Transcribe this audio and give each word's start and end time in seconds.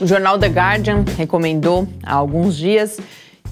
O 0.00 0.06
jornal 0.06 0.38
The 0.38 0.46
Guardian 0.46 1.04
recomendou 1.16 1.88
há 2.04 2.14
alguns 2.14 2.56
dias 2.56 2.98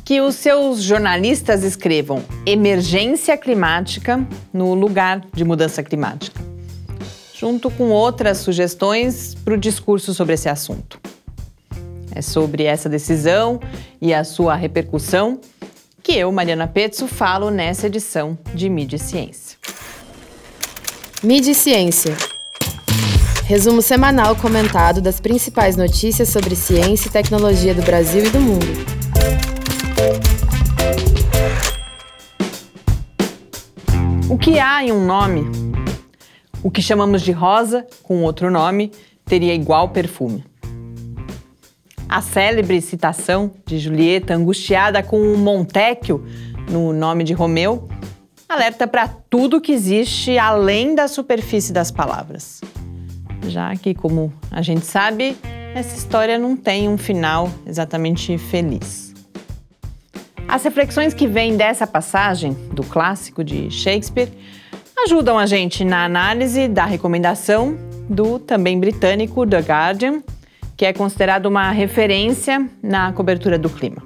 que 0.05 0.21
os 0.21 0.37
seus 0.37 0.81
jornalistas 0.81 1.65
escrevam 1.65 2.23
emergência 2.47 3.37
climática 3.37 4.25
no 4.53 4.73
lugar 4.73 5.25
de 5.35 5.45
mudança 5.45 5.83
climática, 5.83 6.41
junto 7.35 7.69
com 7.69 7.91
outras 7.91 8.39
sugestões 8.39 9.35
para 9.35 9.55
o 9.55 9.59
discurso 9.59 10.15
sobre 10.15 10.35
esse 10.35 10.49
assunto. 10.49 11.01
É 12.15 12.23
sobre 12.23 12.63
essa 12.63 12.89
decisão 12.89 13.61
e 14.01 14.15
a 14.15 14.23
sua 14.23 14.55
repercussão 14.55 15.41
que 16.01 16.13
eu, 16.13 16.31
Mariana 16.31 16.69
Pezzo, 16.69 17.09
falo 17.09 17.51
nessa 17.51 17.89
edição 17.89 18.39
de 18.55 18.69
Mídia 18.69 18.95
e 18.95 19.01
Ciência. 19.01 19.59
Mídia 21.21 21.51
e 21.51 21.55
Ciência. 21.57 22.36
Resumo 23.47 23.81
semanal 23.81 24.35
comentado 24.35 25.01
das 25.01 25.21
principais 25.21 25.77
notícias 25.77 26.31
sobre 26.31 26.57
ciência 26.57 27.07
e 27.07 27.13
tecnologia 27.13 27.73
do 27.73 27.81
Brasil 27.81 28.25
e 28.25 28.29
do 28.29 28.41
mundo. 28.41 28.67
O 34.29 34.37
que 34.37 34.59
há 34.59 34.83
em 34.83 34.91
um 34.91 35.07
nome? 35.07 35.45
O 36.61 36.73
que 36.73 36.83
chamamos 36.83 37.23
de 37.23 37.31
rosa, 37.31 37.87
com 38.03 38.25
outro 38.25 38.51
nome, 38.51 38.91
teria 39.25 39.55
igual 39.55 39.91
perfume. 39.91 40.45
A 42.09 42.21
célebre 42.21 42.81
citação 42.81 43.53
de 43.65 43.79
Julieta, 43.79 44.35
angustiada 44.35 45.05
com 45.05 45.21
um 45.21 45.37
Montecchio 45.37 46.27
no 46.69 46.93
nome 46.93 47.23
de 47.23 47.33
Romeu, 47.33 47.89
alerta 48.49 48.89
para 48.89 49.07
tudo 49.07 49.61
que 49.61 49.71
existe 49.71 50.37
além 50.37 50.97
da 50.97 51.07
superfície 51.07 51.73
das 51.73 51.93
palavras. 51.93 52.61
Já 53.49 53.75
que, 53.77 53.95
como 53.95 54.33
a 54.51 54.63
gente 54.63 54.85
sabe, 54.85 55.37
essa 55.75 55.97
história 55.97 56.39
não 56.39 56.57
tem 56.57 56.89
um 56.89 56.99
final 56.99 57.51
exatamente 57.67 58.37
feliz. 58.39 59.15
As 60.49 60.63
reflexões 60.65 61.13
que 61.13 61.27
vêm 61.27 61.57
dessa 61.57 61.87
passagem 61.87 62.53
do 62.73 62.83
clássico 62.83 63.43
de 63.43 63.71
Shakespeare 63.71 64.31
ajudam 65.05 65.39
a 65.39 65.47
gente 65.47 65.85
na 65.85 66.05
análise 66.05 66.69
da 66.69 66.85
recomendação 66.85 67.77
do 68.09 68.39
também 68.39 68.79
britânico 68.79 69.47
The 69.47 69.61
Guardian 69.61 70.23
que 70.77 70.85
é 70.85 70.93
considerado 70.93 71.47
uma 71.47 71.71
referência 71.71 72.69
na 72.83 73.13
cobertura 73.13 73.59
do 73.59 73.71
clima. 73.71 74.03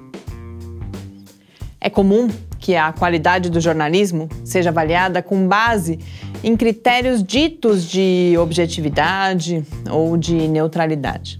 É 1.79 1.89
comum 1.89 2.29
que 2.59 2.75
a 2.75 2.93
qualidade 2.93 3.49
do 3.49 3.59
jornalismo 3.59 4.29
seja 4.45 4.69
avaliada 4.69 5.21
com 5.21 5.47
base 5.47 5.99
em 6.43 6.55
critérios 6.55 7.23
ditos 7.23 7.89
de 7.89 8.35
objetividade 8.39 9.63
ou 9.89 10.17
de 10.17 10.47
neutralidade. 10.47 11.39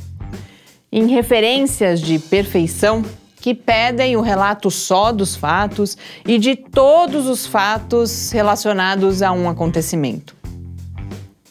Em 0.92 1.08
referências 1.08 2.02
de 2.02 2.20
perfeição 2.20 3.04
que 3.38 3.56
pedem 3.56 4.16
o 4.16 4.22
relato 4.22 4.70
só 4.70 5.12
dos 5.12 5.36
fatos 5.36 5.98
e 6.26 6.38
de 6.38 6.56
todos 6.56 7.28
os 7.28 7.48
fatos 7.48 8.32
relacionados 8.32 9.22
a 9.22 9.32
um 9.32 9.50
acontecimento. 9.50 10.36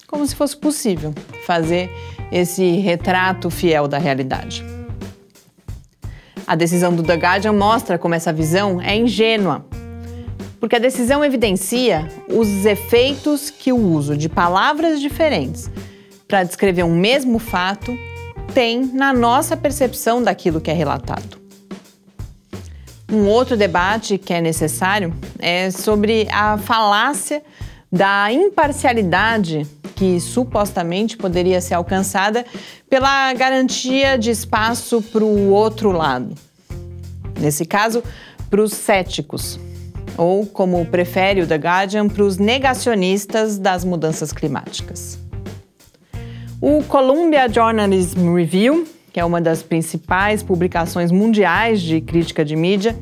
Como 0.06 0.26
se 0.26 0.36
fosse 0.36 0.56
possível 0.56 1.12
fazer 1.44 1.90
esse 2.30 2.76
retrato 2.76 3.50
fiel 3.50 3.88
da 3.88 3.98
realidade. 3.98 4.64
A 6.46 6.54
decisão 6.54 6.94
do 6.94 7.02
The 7.02 7.14
Guardian 7.14 7.52
mostra 7.52 7.98
como 7.98 8.14
essa 8.14 8.32
visão 8.32 8.80
é 8.80 8.96
ingênua, 8.96 9.64
porque 10.60 10.76
a 10.76 10.78
decisão 10.78 11.24
evidencia 11.24 12.06
os 12.28 12.66
efeitos 12.66 13.48
que 13.48 13.72
o 13.72 13.76
uso 13.76 14.16
de 14.16 14.28
palavras 14.28 15.00
diferentes 15.00 15.70
para 16.28 16.44
descrever 16.44 16.84
um 16.84 16.94
mesmo 16.94 17.38
fato 17.38 17.96
tem 18.54 18.84
na 18.84 19.12
nossa 19.12 19.56
percepção 19.56 20.22
daquilo 20.22 20.60
que 20.60 20.70
é 20.70 20.74
relatado. 20.74 21.40
Um 23.10 23.26
outro 23.26 23.56
debate 23.56 24.18
que 24.18 24.32
é 24.32 24.40
necessário 24.40 25.12
é 25.38 25.70
sobre 25.70 26.28
a 26.30 26.58
falácia 26.58 27.42
da 27.90 28.32
imparcialidade 28.32 29.66
que 29.96 30.20
supostamente 30.20 31.16
poderia 31.16 31.60
ser 31.60 31.74
alcançada 31.74 32.46
pela 32.88 33.32
garantia 33.34 34.16
de 34.16 34.30
espaço 34.30 35.02
para 35.02 35.24
o 35.24 35.50
outro 35.50 35.90
lado. 35.90 36.34
Nesse 37.38 37.64
caso, 37.64 38.02
para 38.48 38.62
os 38.62 38.72
céticos, 38.72 39.58
ou 40.20 40.44
como 40.44 40.84
prefere 40.84 41.40
o 41.40 41.46
The 41.46 41.54
Guardian, 41.54 42.06
para 42.06 42.22
os 42.22 42.36
negacionistas 42.36 43.56
das 43.56 43.86
mudanças 43.86 44.34
climáticas. 44.34 45.18
O 46.60 46.82
Columbia 46.82 47.48
Journalism 47.48 48.34
Review, 48.34 48.86
que 49.14 49.18
é 49.18 49.24
uma 49.24 49.40
das 49.40 49.62
principais 49.62 50.42
publicações 50.42 51.10
mundiais 51.10 51.80
de 51.80 52.02
crítica 52.02 52.44
de 52.44 52.54
mídia, 52.54 52.94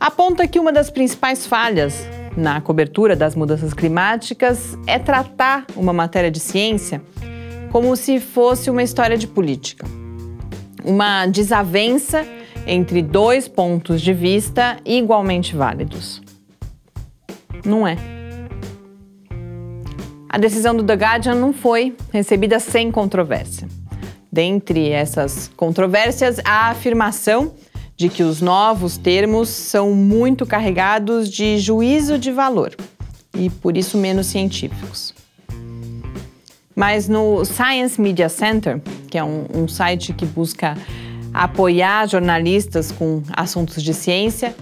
aponta 0.00 0.48
que 0.48 0.58
uma 0.58 0.72
das 0.72 0.88
principais 0.88 1.46
falhas 1.46 2.08
na 2.34 2.58
cobertura 2.58 3.14
das 3.14 3.34
mudanças 3.34 3.74
climáticas 3.74 4.78
é 4.86 4.98
tratar 4.98 5.66
uma 5.76 5.92
matéria 5.92 6.30
de 6.30 6.40
ciência 6.40 7.02
como 7.70 7.94
se 7.94 8.18
fosse 8.18 8.70
uma 8.70 8.82
história 8.82 9.18
de 9.18 9.26
política. 9.26 9.86
Uma 10.82 11.26
desavença 11.26 12.24
entre 12.66 13.02
dois 13.02 13.46
pontos 13.46 14.00
de 14.00 14.14
vista 14.14 14.78
igualmente 14.86 15.54
válidos. 15.54 16.29
Não 17.64 17.86
é. 17.86 17.96
A 20.28 20.38
decisão 20.38 20.76
do 20.76 20.84
The 20.84 20.94
Guardian 20.94 21.34
não 21.34 21.52
foi 21.52 21.96
recebida 22.12 22.60
sem 22.60 22.90
controvérsia. 22.90 23.66
Dentre 24.30 24.90
essas 24.90 25.50
controvérsias, 25.56 26.38
a 26.44 26.70
afirmação 26.70 27.52
de 27.96 28.08
que 28.08 28.22
os 28.22 28.40
novos 28.40 28.96
termos 28.96 29.48
são 29.48 29.92
muito 29.92 30.46
carregados 30.46 31.28
de 31.28 31.58
juízo 31.58 32.18
de 32.18 32.30
valor 32.30 32.74
e 33.34 33.50
por 33.50 33.76
isso 33.76 33.98
menos 33.98 34.26
científicos. 34.26 35.12
Mas 36.74 37.08
no 37.08 37.44
Science 37.44 38.00
Media 38.00 38.28
Center, 38.28 38.80
que 39.08 39.18
é 39.18 39.24
um, 39.24 39.46
um 39.52 39.68
site 39.68 40.12
que 40.12 40.24
busca 40.24 40.78
apoiar 41.34 42.08
jornalistas 42.08 42.90
com 42.90 43.22
assuntos 43.32 43.82
de 43.82 43.92
ciência, 43.92 44.54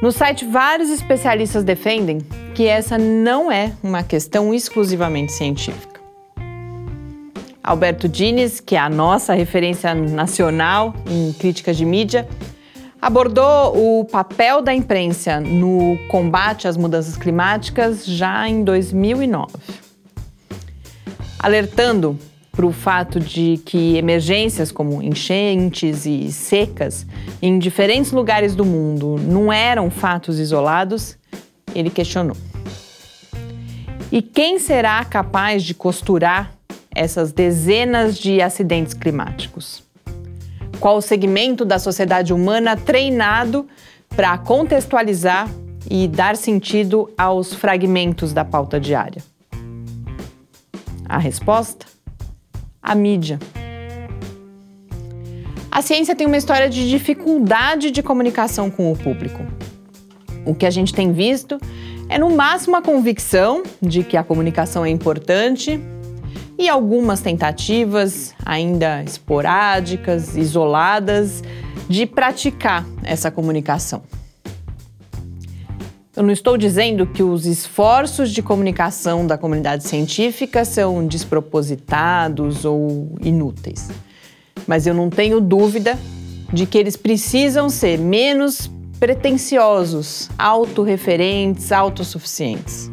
no 0.00 0.12
site 0.12 0.44
vários 0.44 0.90
especialistas 0.90 1.64
defendem 1.64 2.18
que 2.54 2.66
essa 2.66 2.96
não 2.96 3.50
é 3.50 3.72
uma 3.82 4.02
questão 4.02 4.54
exclusivamente 4.54 5.32
científica. 5.32 5.98
Alberto 7.62 8.08
Dines, 8.08 8.60
que 8.60 8.76
é 8.76 8.78
a 8.78 8.88
nossa 8.88 9.34
referência 9.34 9.94
nacional 9.94 10.94
em 11.06 11.32
críticas 11.34 11.76
de 11.76 11.84
mídia, 11.84 12.26
abordou 13.00 14.00
o 14.00 14.04
papel 14.04 14.62
da 14.62 14.74
imprensa 14.74 15.40
no 15.40 15.98
combate 16.08 16.66
às 16.66 16.76
mudanças 16.76 17.16
climáticas 17.16 18.06
já 18.06 18.48
em 18.48 18.64
2009, 18.64 19.52
alertando 21.38 22.18
para 22.58 22.66
o 22.66 22.72
fato 22.72 23.20
de 23.20 23.60
que 23.64 23.96
emergências 23.96 24.72
como 24.72 25.00
enchentes 25.00 26.04
e 26.04 26.32
secas 26.32 27.06
em 27.40 27.56
diferentes 27.56 28.10
lugares 28.10 28.56
do 28.56 28.64
mundo 28.64 29.16
não 29.16 29.52
eram 29.52 29.88
fatos 29.88 30.40
isolados, 30.40 31.16
ele 31.72 31.88
questionou. 31.88 32.36
E 34.10 34.20
quem 34.20 34.58
será 34.58 35.04
capaz 35.04 35.62
de 35.62 35.72
costurar 35.72 36.52
essas 36.92 37.30
dezenas 37.30 38.18
de 38.18 38.42
acidentes 38.42 38.92
climáticos? 38.92 39.84
Qual 40.80 40.96
o 40.96 41.00
segmento 41.00 41.64
da 41.64 41.78
sociedade 41.78 42.32
humana 42.34 42.76
treinado 42.76 43.68
para 44.16 44.36
contextualizar 44.36 45.48
e 45.88 46.08
dar 46.08 46.36
sentido 46.36 47.08
aos 47.16 47.54
fragmentos 47.54 48.32
da 48.32 48.44
pauta 48.44 48.80
diária? 48.80 49.22
A 51.08 51.18
resposta? 51.18 51.97
A 52.88 52.94
mídia. 52.94 53.38
A 55.70 55.82
ciência 55.82 56.16
tem 56.16 56.26
uma 56.26 56.38
história 56.38 56.70
de 56.70 56.88
dificuldade 56.88 57.90
de 57.90 58.02
comunicação 58.02 58.70
com 58.70 58.90
o 58.90 58.96
público. 58.96 59.44
O 60.46 60.54
que 60.54 60.64
a 60.64 60.70
gente 60.70 60.94
tem 60.94 61.12
visto 61.12 61.60
é, 62.08 62.18
no 62.18 62.30
máximo, 62.30 62.76
a 62.76 62.80
convicção 62.80 63.62
de 63.82 64.02
que 64.02 64.16
a 64.16 64.24
comunicação 64.24 64.86
é 64.86 64.88
importante 64.88 65.78
e 66.58 66.66
algumas 66.66 67.20
tentativas, 67.20 68.34
ainda 68.42 69.02
esporádicas, 69.02 70.34
isoladas, 70.34 71.44
de 71.90 72.06
praticar 72.06 72.86
essa 73.04 73.30
comunicação. 73.30 74.02
Eu 76.18 76.24
não 76.24 76.32
estou 76.32 76.58
dizendo 76.58 77.06
que 77.06 77.22
os 77.22 77.46
esforços 77.46 78.32
de 78.32 78.42
comunicação 78.42 79.24
da 79.24 79.38
comunidade 79.38 79.84
científica 79.84 80.64
são 80.64 81.06
despropositados 81.06 82.64
ou 82.64 83.16
inúteis, 83.22 83.88
mas 84.66 84.84
eu 84.84 84.92
não 84.92 85.10
tenho 85.10 85.40
dúvida 85.40 85.96
de 86.52 86.66
que 86.66 86.76
eles 86.76 86.96
precisam 86.96 87.70
ser 87.70 88.00
menos 88.00 88.68
pretensiosos, 88.98 90.28
autorreferentes, 90.36 91.70
autossuficientes. 91.70 92.90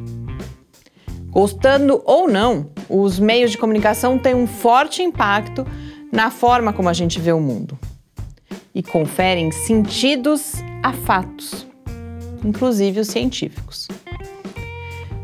Gostando 1.31 2.03
ou 2.05 2.27
não, 2.27 2.69
os 2.87 3.17
meios 3.17 3.49
de 3.49 3.57
comunicação 3.57 4.19
têm 4.19 4.35
um 4.35 4.45
forte 4.45 5.01
impacto 5.01 5.65
na 6.13 6.29
forma 6.29 6.71
como 6.71 6.89
a 6.89 6.93
gente 6.93 7.19
vê 7.19 7.31
o 7.31 7.39
mundo 7.39 7.75
e 8.71 8.83
conferem 8.83 9.51
sentidos 9.51 10.53
a 10.83 10.93
fatos, 10.93 11.64
inclusive 12.45 12.99
os 12.99 13.07
científicos. 13.07 13.87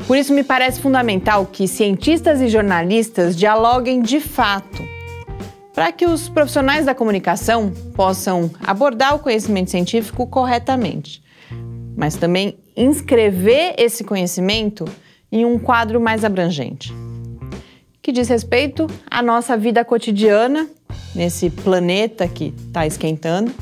Por 0.06 0.16
isso, 0.16 0.32
me 0.32 0.42
parece 0.42 0.80
fundamental 0.80 1.46
que 1.46 1.68
cientistas 1.68 2.40
e 2.40 2.48
jornalistas 2.48 3.36
dialoguem 3.36 4.02
de 4.02 4.18
fato, 4.18 4.82
para 5.72 5.92
que 5.92 6.04
os 6.04 6.28
profissionais 6.28 6.84
da 6.84 6.94
comunicação 6.94 7.72
possam 7.94 8.50
abordar 8.60 9.14
o 9.14 9.20
conhecimento 9.20 9.70
científico 9.70 10.26
corretamente, 10.26 11.22
mas 11.96 12.16
também 12.16 12.58
inscrever 12.76 13.74
esse 13.78 14.02
conhecimento 14.02 14.84
em 15.30 15.44
um 15.44 15.58
quadro 15.58 16.00
mais 16.00 16.24
abrangente, 16.24 16.92
que 18.02 18.10
diz 18.10 18.28
respeito 18.28 18.88
à 19.08 19.22
nossa 19.22 19.56
vida 19.56 19.84
cotidiana 19.84 20.68
nesse 21.14 21.48
planeta 21.48 22.26
que 22.26 22.52
está 22.66 22.86
esquentando 22.86 23.52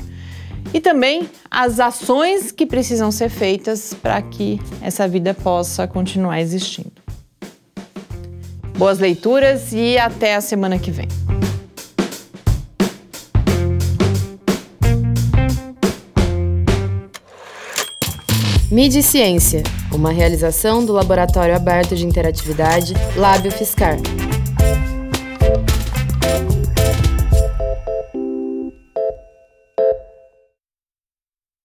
e 0.73 0.79
também 0.79 1.29
as 1.49 1.79
ações 1.79 2.51
que 2.51 2.65
precisam 2.65 3.11
ser 3.11 3.29
feitas 3.29 3.93
para 3.93 4.21
que 4.21 4.59
essa 4.81 5.07
vida 5.07 5.33
possa 5.33 5.87
continuar 5.87 6.39
existindo. 6.39 6.93
Boas 8.77 8.99
leituras 8.99 9.73
e 9.73 9.97
até 9.97 10.35
a 10.35 10.41
semana 10.41 10.79
que 10.79 10.89
vem. 10.89 11.07
Mídia 18.71 19.01
Ciência, 19.01 19.63
uma 19.93 20.13
realização 20.13 20.85
do 20.85 20.93
Laboratório 20.93 21.53
Aberto 21.53 21.93
de 21.93 22.05
Interatividade 22.05 22.93
Lábio 23.17 23.51
Fiscar. 23.51 23.97